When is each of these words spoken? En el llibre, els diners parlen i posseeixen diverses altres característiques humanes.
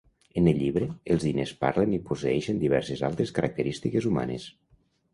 En 0.39 0.47
el 0.51 0.61
llibre, 0.61 0.87
els 1.15 1.25
diners 1.27 1.53
parlen 1.59 1.95
i 1.97 2.01
posseeixen 2.09 2.65
diverses 2.65 3.07
altres 3.13 3.37
característiques 3.39 4.13
humanes. 4.15 4.53